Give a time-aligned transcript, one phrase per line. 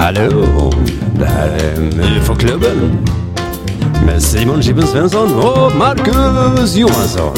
[0.00, 0.72] Hallå,
[1.18, 1.78] det här är
[2.16, 3.06] UFO-klubben.
[4.06, 7.36] Med Simon Chippen Svensson och Marcus Johansson.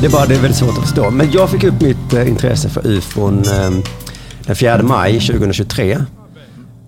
[0.00, 1.10] Det är bara det är väldigt svårt att förstå.
[1.10, 3.70] Men jag fick upp mitt eh, intresse för UFOn eh,
[4.46, 5.98] den 4 maj 2023.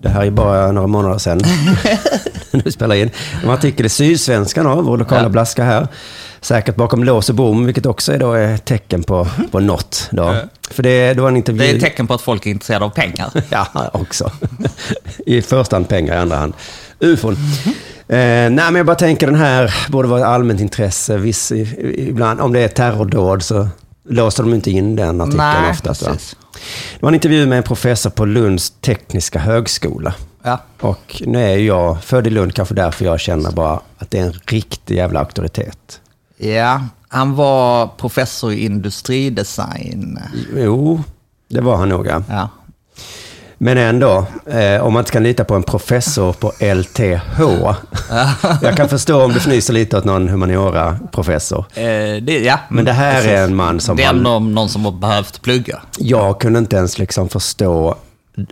[0.01, 1.41] Det här är bara några månader sedan.
[2.51, 3.09] nu spelar in.
[3.43, 5.29] En artikel i Sydsvenskan av vår lokala Ja.
[5.29, 5.87] blaska här.
[6.41, 10.07] Säkert bakom lås och bom, vilket också är då ett tecken på, på något.
[10.11, 10.35] Då.
[10.71, 11.59] För det, det var en intervju...
[11.59, 13.31] Det är ett tecken på att folk är intresserade av pengar.
[13.49, 14.31] Ja, också.
[15.25, 16.53] I första hand pengar, i andra hand
[16.99, 17.33] ufon.
[17.33, 21.17] Eh, nej, men jag bara tänker den här borde vara ett allmänt intresse.
[21.17, 23.67] Viss, ibland, om det är terrordåd så
[24.09, 26.01] låser de inte in den artikeln Nej, oftast.
[26.01, 26.11] Va?
[26.93, 30.13] Det var en intervju med en professor på Lunds tekniska högskola.
[30.43, 30.59] Ja.
[30.79, 34.23] Och nu är jag född i Lund, kanske därför jag känner bara att det är
[34.23, 36.01] en riktig jävla auktoritet.
[36.37, 40.19] Ja, han var professor i industridesign.
[40.55, 41.03] Jo,
[41.49, 42.49] det var han nog ja.
[43.57, 47.41] Men ändå, eh, om man inte kan lita på en professor på LTH.
[48.61, 51.65] jag kan förstå om du fnyser lite åt någon humaniora-professor.
[51.73, 51.83] Eh,
[52.23, 52.59] det, ja.
[52.69, 55.81] Men det här är en man som Det är ändå någon som har behövt plugga.
[55.97, 57.95] Jag kunde inte ens liksom förstå,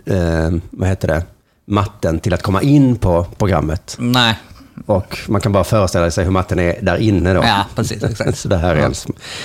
[0.06, 1.22] eh, vad heter det,
[1.66, 3.96] matten till att komma in på programmet.
[3.98, 4.38] Nej.
[4.86, 7.40] Och man kan bara föreställa sig hur matten är där inne då.
[7.44, 8.38] Ja, precis, exakt.
[8.38, 8.94] Så det här är en,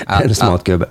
[0.07, 0.85] Ja, en smart gubbe.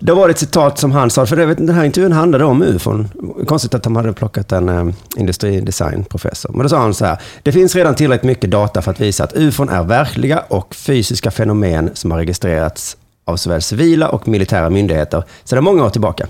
[0.00, 2.62] Då var det ett citat som han sa, för det, den här intervjun handlade om
[2.62, 3.08] ufon.
[3.46, 6.52] Konstigt att de hade plockat en eh, industridesignprofessor.
[6.52, 9.24] Men då sa han så här, det finns redan tillräckligt mycket data för att visa
[9.24, 14.70] att ufon är verkliga och fysiska fenomen som har registrerats av såväl civila och militära
[14.70, 16.26] myndigheter sedan många år tillbaka.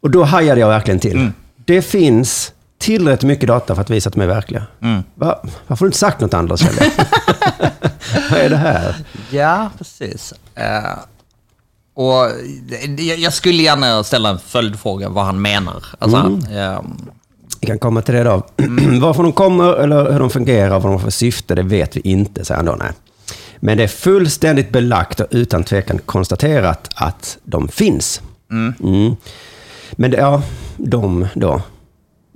[0.00, 1.30] Och då hajade jag verkligen till.
[1.64, 2.52] Det finns
[2.84, 4.62] tillräckligt mycket data för att visa att de är verkliga.
[5.14, 5.40] Va?
[5.44, 6.62] Varför har du inte sagt något Anders?
[8.30, 8.96] Vad är det här?
[9.30, 10.32] Ja, precis.
[10.54, 10.98] Eh,
[11.94, 12.30] och
[13.18, 15.84] jag- skulle gärna ställa en följdfråga vad han menar.
[15.98, 16.18] Alltså,
[16.56, 16.80] eh,
[17.60, 18.46] Vi kan komma till det då.
[19.00, 22.00] Varför de kommer eller hur de fungerar, vad de har för syfte, det vet vi
[22.00, 22.72] inte, säger han då.
[22.74, 22.92] Nej.
[23.60, 28.20] Men det är fullständigt belagt och utan tvekan konstaterat att de finns.
[28.50, 29.16] Mm.
[29.92, 30.42] Men det, ja,
[30.76, 31.62] de då.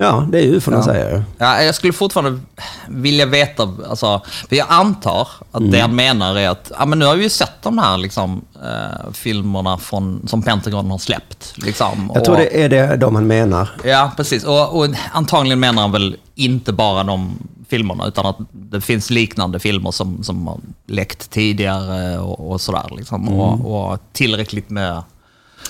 [0.01, 1.25] Ja, det är ju ufon de säger.
[1.39, 2.41] Ja, jag skulle fortfarande
[2.89, 5.71] vilja veta, alltså, för jag antar att Mm.
[5.71, 8.45] det han menar är att ja, men nu har vi ju sett de här liksom,
[8.65, 11.55] eh, filmerna från, som Pentagon har släppt.
[11.57, 13.69] Liksom, Jag tror det är det de han menar.
[13.85, 14.45] Ja, precis.
[14.45, 17.39] Och, och antagligen menar han väl inte bara de
[17.69, 22.87] filmerna, utan att det finns liknande filmer som, som har läckt tidigare och, och sådär.
[22.97, 23.23] Liksom.
[23.29, 23.41] Mm.
[23.41, 25.03] Och, och tillräckligt med...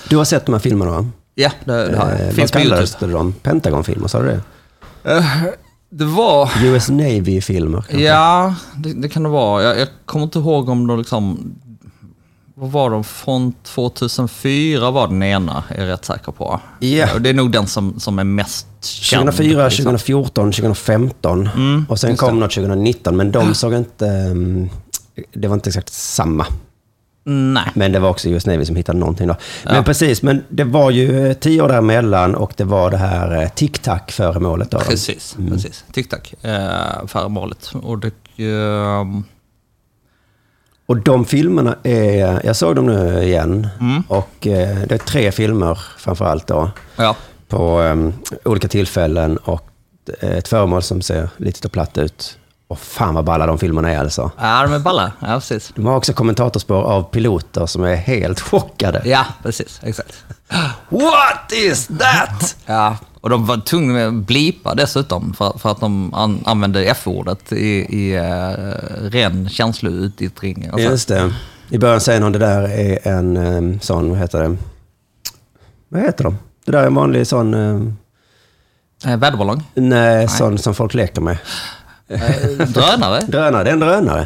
[0.09, 1.05] Du har sett de här filmerna va?
[1.41, 2.19] Ja, det, det har jag.
[2.19, 3.13] Eh, vad finns på kallades YouTube.
[3.13, 3.33] de?
[3.33, 4.41] Pentagon-filmer, sa du det?
[5.89, 6.49] Det var...
[6.63, 7.81] US Navy-filmer?
[7.81, 8.03] kanske?
[8.07, 9.63] Ja, det, det kan det vara.
[9.63, 11.53] Jag, jag kommer inte ihåg om de liksom...
[12.55, 13.03] Vad var de?
[13.03, 16.59] Från 2004 var den ena, är jag rätt säker på.
[16.79, 17.13] Ja.
[17.13, 19.21] Och Det är nog den som, som är mest känd.
[19.31, 19.83] 2004, liksom.
[19.85, 21.49] 2014, 2015
[21.89, 22.39] och sen kom det.
[22.39, 24.07] något 2019, men de såg inte...
[24.07, 24.69] ehm,
[25.33, 26.45] Det var inte exakt samma.
[27.23, 27.71] Nej.
[27.75, 29.35] Men det var också US Navy som hittade någonting då.
[29.65, 33.41] Men precis, men det var ju eh, tio år däremellan och det var det här
[33.41, 34.71] eh, tic-tac föremålet.
[34.71, 34.79] Då.
[34.79, 35.83] Precis, precis.
[35.93, 37.71] Tic-tac, eh, föremålet.
[37.83, 38.11] Och det...
[38.43, 39.23] ehm,
[40.85, 43.67] Och de filmerna är, jag såg dem nu igen,
[44.07, 46.71] och eh, det är tre filmer framför allt då.
[46.95, 47.15] ja.
[47.47, 48.13] På ehm,
[48.45, 49.65] olika tillfällen och
[50.19, 52.37] ett föremål som ser lite platt ut.
[52.69, 54.31] Och fan vad balla de filmerna är alltså.
[54.37, 55.11] ja, de är balla.
[55.19, 55.71] Ja, precis.
[55.75, 59.01] De har också kommentatorspår av piloter som är helt chockade.
[59.05, 59.79] Ja, precis.
[59.83, 60.23] Exakt.
[60.89, 62.55] What is that?
[62.65, 67.51] Ja, och de var tvungna att blipa dessutom för, för att de an, använde F-ordet
[67.51, 70.69] i, i uh, ren känsloutyttring.
[70.73, 71.33] Alltså, Just det.
[71.69, 74.57] I början säger någon det där är en um, sån, vad heter det?
[75.89, 76.37] Vad heter de?
[76.65, 77.97] Det där är en vanlig sån, um,
[79.05, 79.63] eh, väderballong.
[79.73, 81.37] nej, sån som folk leker med.
[82.09, 83.21] Eh, drönare.
[83.27, 84.25] Drönare, det är en drönare.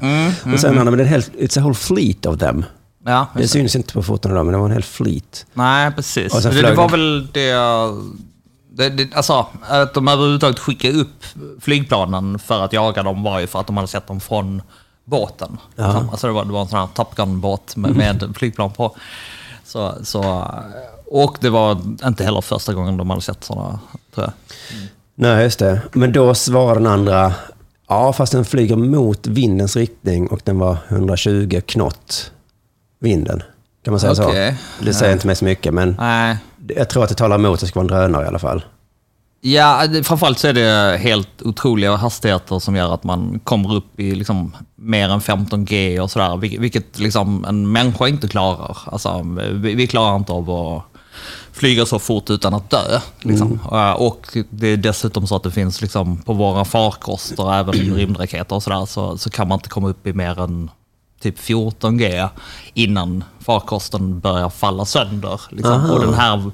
[0.53, 2.65] och sen har de en hel, it's a whole fleet of them.
[3.05, 5.45] Ja, Det syns inte på fotona då, men det var en hel fleet.
[5.53, 6.33] Nej, precis.
[6.43, 7.53] Det, det var väl det,
[8.71, 9.15] det, det...
[9.15, 11.25] Alltså, att de överhuvudtaget skickade upp
[11.61, 14.61] flygplanen för att jaga dem var ju för att de hade sett dem från
[15.05, 15.57] båten.
[15.77, 18.95] Alltså det var, det var en sån här Top Gun-båt med, med flygplan på.
[19.65, 20.51] Så, så,
[21.11, 23.79] och det var inte heller första gången de hade sett sådana,
[24.15, 24.33] tror jag.
[25.15, 25.81] Nej, just det.
[25.91, 27.33] Men då svarar den andra,
[27.87, 32.31] ja fast den flyger mot vindens riktning och den var 120 knott,
[32.99, 33.43] vinden.
[33.83, 34.57] Kan man säga Okej.
[34.79, 34.85] så?
[34.85, 36.37] Det säger inte mig så mycket, men Nej.
[36.75, 38.65] jag tror att det talar emot att det ska vara en drönare i alla fall.
[39.41, 43.99] Ja, det- framförallt så är det helt otroliga hastigheter som gör att man kommer upp
[43.99, 48.77] i liksom mer än 15G och sådär, vil- vilket liksom en människa inte klarar.
[48.85, 50.83] Alltså, vi, vi klarar inte av att
[51.51, 52.99] flyga så fort utan att dö.
[53.21, 53.59] Liksom.
[53.71, 58.55] Eh, Och det är dessutom så att det finns liksom, på våra farkoster, även rymdraketer
[58.55, 60.71] och sådär, så, så kan man inte komma upp i mer än
[61.21, 62.29] typ 14G
[62.73, 65.41] innan farkosten börjar falla sönder.
[65.49, 65.89] Liksom.
[65.91, 66.51] Och den här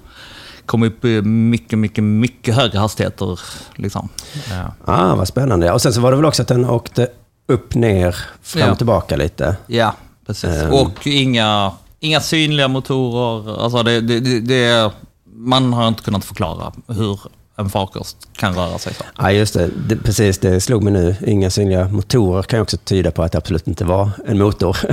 [0.65, 3.39] kom upp i mycket, mycket, mycket högre hastigheter.
[3.75, 4.09] Liksom.
[4.49, 4.93] Ja.
[4.93, 5.71] Ah, vad spännande.
[5.71, 7.07] Och sen så var det väl också att den åkte
[7.47, 8.75] upp, ner, fram Ja.
[8.75, 9.55] tillbaka lite.
[9.67, 9.93] Ja,
[10.27, 10.49] precis.
[10.49, 10.73] Ehm.
[10.73, 13.63] Och inga, inga synliga motorer.
[13.63, 14.91] Alltså det, det, det, det, är-
[15.35, 17.19] man har inte kunnat förklara hur
[17.57, 19.03] en farkost kan röra sig så.
[19.17, 19.69] Ja, just det.
[19.87, 19.95] det.
[19.95, 21.15] Precis, det slog mig nu.
[21.27, 24.77] Inga synliga motorer kan ju också tyda på att det absolut inte var en motor.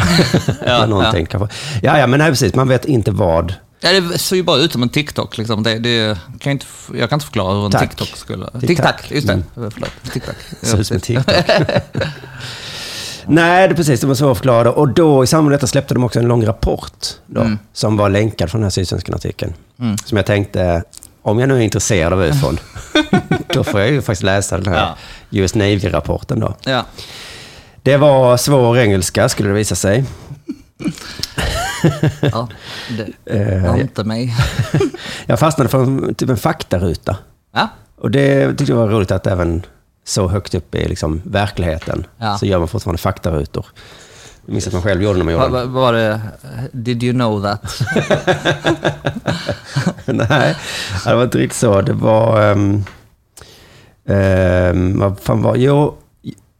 [0.66, 1.48] Ja, När någon ja.
[1.82, 2.54] Ja, ja, men nej, precis.
[2.54, 3.54] Man vet inte vad.
[3.80, 5.38] Ja, det ser ju bara ut som en TikTok.
[5.38, 5.62] Liksom.
[5.62, 7.88] Det, det kan jag, inte, jag kan inte förklara hur en Tack.
[7.88, 8.50] TikTok skulle...
[8.60, 9.32] TikTok, just det.
[9.32, 9.70] Mm.
[9.70, 9.90] Förlåt.
[10.12, 10.34] TikTok.
[10.60, 11.00] Ja, Ser ut som en.
[11.00, 11.34] TikTok.
[13.28, 14.00] Nej, det precis.
[14.00, 14.70] De var svårförklarade.
[14.70, 17.58] Och då i samband med detta släppte de också en lång rapport då, Mm.
[17.72, 19.54] som var länkad från den här Sydsvenskan-artikeln.
[20.04, 20.82] Som jag tänkte,
[21.22, 22.58] om jag nu är intresserad av ufon,
[23.54, 24.80] då får jag ju faktiskt läsa den här
[25.30, 25.40] Ja.
[25.40, 26.54] US Navy-rapporten då.
[26.64, 26.84] Ja.
[27.82, 30.04] Det var svår engelska, skulle det visa sig.
[32.20, 32.48] ja,
[32.96, 34.34] det Eh, var inte mig.
[35.26, 37.16] Jag fastnade för en, typ en faktaruta.
[37.54, 37.68] Ja,
[38.00, 39.62] Och det tyckte jag var roligt att även
[40.06, 42.38] så högt upp i liksom verkligen Ja.
[42.38, 43.66] så gör man fortfarande faktarutor.
[44.46, 45.52] Jag minns att man själv gjorde när man gjorde dem.
[45.52, 46.20] vad var det?
[46.72, 47.80] Did you know that?
[50.06, 50.56] Nej,
[51.04, 51.80] det var inte riktigt så.
[51.80, 52.50] Det var...
[52.50, 52.84] Um,
[54.04, 55.56] um, vad fan var...
[55.56, 55.96] Jo,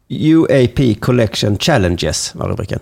[0.09, 2.81] UAP Collection Challenges var rubriken.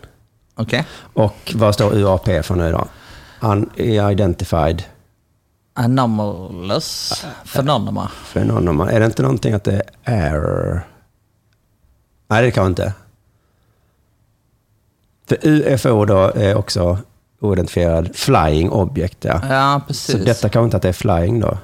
[0.54, 0.84] Okej.
[1.14, 2.88] Och vad står UAP för nu då?
[3.40, 4.82] Unidentified
[5.74, 8.10] Anomalous phenomena.
[8.32, 8.90] phenomena.
[8.90, 9.72] Är det inte någonting att det
[10.04, 10.86] är error?
[12.28, 12.92] Nej, det kan inte.
[15.28, 16.98] För UFO då är också
[17.40, 19.24] oidentifierad flying object.
[19.24, 19.40] Ja.
[19.48, 20.24] Ja, Så precis.
[20.24, 21.58] detta kan inte att det är flying då.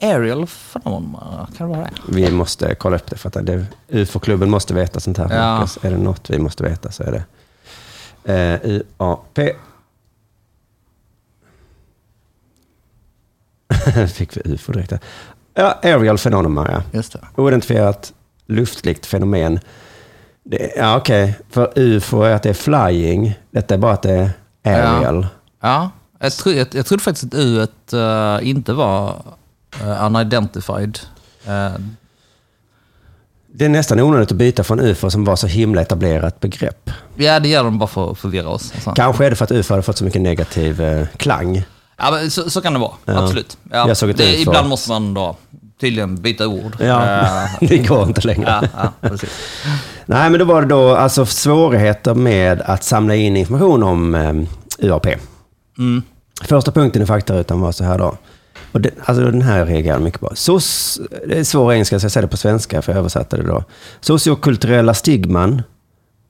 [0.00, 2.00] Aerial phenomena, kan det vara det?
[2.08, 5.36] Vi måste kolla upp det för att det, UFO-klubben måste veta sånt här.
[5.36, 5.66] Ja.
[5.82, 7.24] Är det något vi måste veta så är det
[8.34, 9.38] eh, UAP.
[14.14, 14.92] Fick vi UFO direkt.
[15.54, 16.82] Ja, aerial phenomena, ja.
[16.98, 17.20] Just det.
[17.36, 18.12] Oidentifierat
[18.46, 19.60] luftligt fenomen.
[20.44, 21.38] Det, ja, okej.
[21.50, 23.38] För UFO är att det är flying.
[23.50, 24.30] Detta är bara att det
[24.62, 25.26] är aerial.
[25.60, 29.22] Ja, jag, tro, jag, jag trodde faktiskt att U uh, inte var
[29.82, 30.98] uh, unidentified.
[31.48, 31.80] Uh,
[33.46, 36.90] Det är nästan onödigt att byta från UFO som var så himla etablerat begrepp.
[37.16, 38.72] ja, det gör de bara för att förvirra oss.
[38.94, 41.64] Kanske är det för att UFO hade fått så mycket negativ eh, klang.
[41.98, 43.22] Ja, så, så kan det vara, Ja.
[43.24, 43.58] absolut.
[43.72, 45.36] Ja, det, ibland måste man då
[45.80, 46.76] tydligen byta ord.
[46.80, 48.68] Ja, Eh, det går inte längre.
[48.76, 49.10] ja, ja.
[50.06, 54.86] Nej, men då var det då alltså svårigheter med att samla in information om eh,
[54.88, 55.06] UAP.
[55.78, 56.02] Mm.
[56.42, 58.16] Första punkten i faktarutan var så här då.
[58.72, 60.30] Och det, alltså den här reagerar jag mycket på.
[60.34, 63.42] Sos, det är svår engelska så jag säger det på svenska för jag översatte det
[63.42, 63.64] då.
[64.00, 65.62] Sociokulturella stigman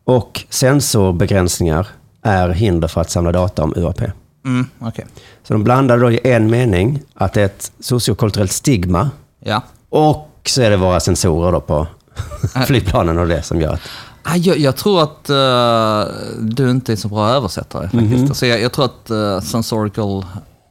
[0.05, 1.87] och sensorbegränsningar
[2.23, 4.01] är hinder för att samla data om UAP.
[4.49, 5.07] Mm, okej.
[5.43, 9.11] Så de blandade då i en mening att det är ett sociokulturellt stigma
[9.45, 9.63] Ja.
[9.89, 11.87] och så är det våra sensorer då på
[12.67, 13.81] flygplanen och det som gör att...
[14.23, 18.13] Ah, Jag, jag tror att eh, du inte är så bra översättare faktiskt.
[18.15, 18.27] Mhm.
[18.29, 20.27] Alltså, jag, jag tror att uh, sensorical,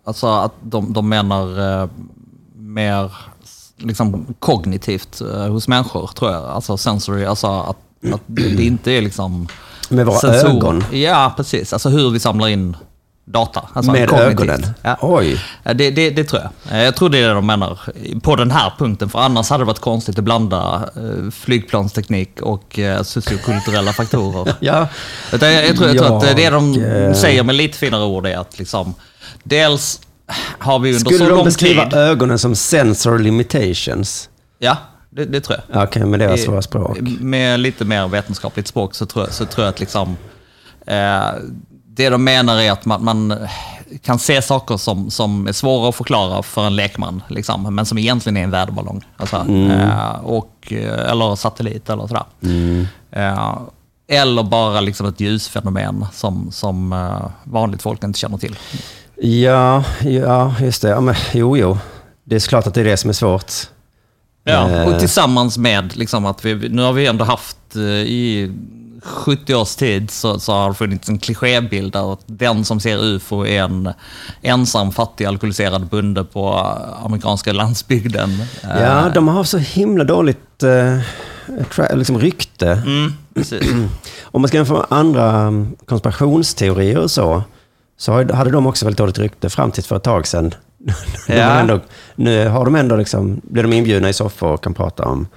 [0.06, 1.90] alltså att de, de menar eh,
[2.56, 3.12] mer
[3.78, 6.44] liksom, kognitivt hos människor tror jag.
[6.44, 7.78] Alltså sensory, alltså att,
[8.14, 9.48] att det, inte är liksom...
[9.90, 10.56] Med våra sensorer.
[10.56, 10.84] ögon.
[10.92, 11.74] Ja, precis.
[11.74, 12.78] Alltså hur vi samlar in
[13.30, 13.70] data.
[13.74, 14.66] Alltså Med ögonen?
[14.82, 14.98] Ja.
[15.02, 15.42] Oj.
[15.64, 16.78] Det, det, det tror jag.
[16.78, 17.80] Eh, Jag tror det är det de menar
[18.22, 19.10] på den här punkten.
[19.10, 24.54] För annars hade det varit konstigt att blanda eh, flygplansteknik och eh, sociokulturella faktorer.
[24.60, 24.88] Ja.
[25.32, 28.38] Jag, jag, tror, jag tror att det de eh, säger med lite finare ord är
[28.38, 28.94] att liksom,
[29.44, 30.02] dels
[30.60, 31.94] har vi under Skulle så de lång beskriva tid...
[31.94, 34.30] ögonen som sensor limitations?
[34.60, 34.78] Ja,
[35.10, 35.80] det, det tror jag.
[35.82, 36.98] Ja, Okej, med deras I- svåra språk.
[37.20, 40.18] Med lite mer vetenskapligt språk så tror jag, så tror jag att liksom,
[40.88, 41.22] eh,
[41.98, 43.48] det de menar är att man, man
[44.04, 47.98] kan se saker som, som är svåra att förklara för en lekman, liksom, men som
[47.98, 49.04] egentligen är en väderballong.
[49.18, 52.24] Alltså, eh, och, eh, eller satellit eller sådär.
[53.12, 53.58] Eh,
[54.10, 58.56] eller bara liksom ett ljusfenomen som, som eh, vanligt folk inte känner till.
[59.22, 60.90] Ja, ja, just det.
[60.90, 61.78] Ja, men, jo, jo.
[62.24, 63.52] Det är klart att det är det som är svårt.
[64.44, 64.88] Ja, Eh.
[64.88, 68.52] och tillsammans med liksom att vi, nu har vi ändå haft eh, i
[69.08, 73.04] 70 års tid så, så har det funnits en klichébild där att den som ser
[73.04, 73.94] UFO är en
[74.42, 78.30] ensam fattig alkoholiserad bonde på eh, amerikanska landsbygden.
[78.64, 82.72] Eh, Ja, de har så himla dåligt eh, liksom rykte.
[82.86, 83.14] Mm.
[84.24, 87.44] Om man ska jämföra med andra mm, konspirationsteorier och så,
[87.98, 90.54] så hade de också väldigt dåligt rykte fram till för ett tag sedan.
[91.28, 91.34] Ja.
[91.36, 91.80] ändå,
[92.16, 95.28] nu har de ändå liksom, blir de inbjudna i soffor och kan prata om...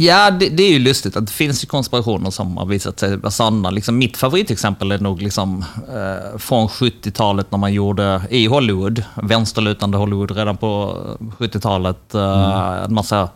[0.00, 3.16] Ja, det, det är ju lustigt att det finns ju konspirationer som har visat sig
[3.16, 3.70] vara sanna.
[3.70, 9.98] Liksom, mitt favoritexempel är nog liksom, eh, från 70-talet när man gjorde i Hollywood, vänsterlutande
[9.98, 10.96] Hollywood redan på
[11.38, 13.28] 70-talet, eh, en massa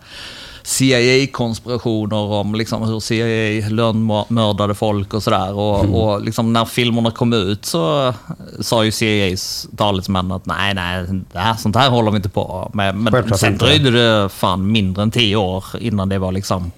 [0.72, 5.52] CIA-konspirationer om liksom, hur CIA lönnmördade folk och sådär.
[5.52, 8.14] Och, och liksom, när filmerna kom ut så
[8.60, 12.70] sa ju CIAs talesmän att nej, nej, det här, sånt här håller vi inte på
[12.74, 12.94] med.
[12.94, 16.72] Men Självklart sen dröjde det fan mindre än tio år innan det var liksom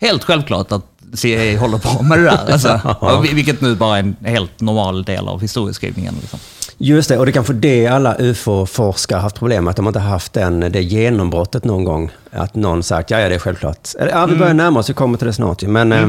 [0.00, 2.52] helt självklart att CIA håller på med det där.
[2.52, 2.80] Alltså,
[3.34, 6.14] vilket nu bara är en helt normal del av historieskrivningen.
[6.20, 6.38] Liksom.
[6.80, 9.98] Just det, och det är kanske det alla ufo-forskare haft problem med, att de inte
[9.98, 12.10] haft den, det genombrottet någon gång.
[12.30, 13.88] Att någon sagt, ja, ja det är självklart.
[13.98, 15.62] Eller, ja, vi börjar närma oss, vi kommer till det snart.
[15.62, 16.08] Men, eh,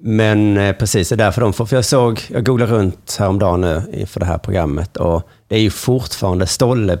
[0.00, 3.60] men eh, precis, det är därför de får, för jag såg, jag googlade runt häromdagen
[3.60, 6.98] nu inför det här programmet och det är ju fortfarande stolle,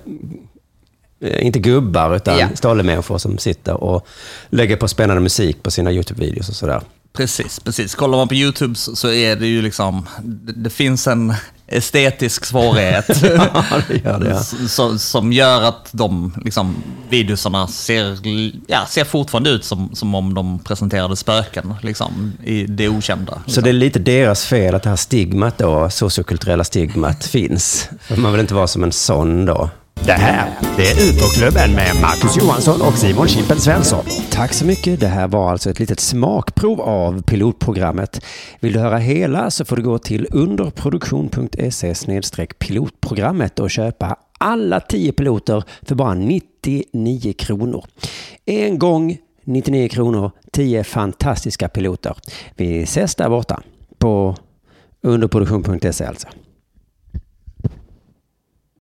[1.20, 2.48] eh, inte gubbar, utan Ja.
[2.54, 4.06] stollemänniskor som sitter och
[4.50, 6.80] lägger på spännande musik på sina YouTube-videos och sådär.
[7.12, 7.94] Precis, precis.
[7.94, 11.34] Kollar man på YouTube så så är det ju liksom, det, det finns en
[11.68, 14.68] estetisk svårighet Ja, det gör det, ja.
[14.68, 16.76] som, som gör att de liksom,
[17.08, 18.18] videosarna ser,
[18.66, 23.32] ja, ser fortfarande ut som, som om de presenterade spöken liksom, i det okända.
[23.32, 23.64] Så Liksom.
[23.64, 27.88] det är lite deras fel att det här stigmat då, sociokulturella stigmat, finns.
[28.16, 29.70] Man vill inte vara som en sån då.
[30.06, 34.04] Det här, det är UFO-klubben med Marcus Johansson och Simon Chippen Svensson.
[34.30, 35.00] Tack så mycket.
[35.00, 38.24] Det här var alltså ett litet smakprov av pilotprogrammet.
[38.60, 41.94] Vill du höra hela så får du gå till underproduktion.se
[42.58, 47.84] pilotprogrammet och köpa alla tio piloter för bara 99 kronor.
[48.44, 52.16] En gång 99 kronor, 10 fantastiska piloter.
[52.56, 53.62] Vi ses där borta
[53.98, 54.36] på
[55.02, 56.28] underproduktion.se alltså.